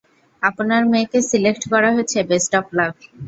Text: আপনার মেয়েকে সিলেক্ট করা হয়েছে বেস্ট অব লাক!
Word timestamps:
আপনার 0.41 0.81
মেয়েকে 0.91 1.19
সিলেক্ট 1.29 1.63
করা 1.71 1.89
হয়েছে 1.95 2.17
বেস্ট 2.29 2.51
অব 2.59 2.67
লাক! 2.77 2.95